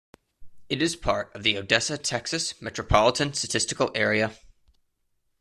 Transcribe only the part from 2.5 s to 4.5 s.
Metropolitan Statistical Area.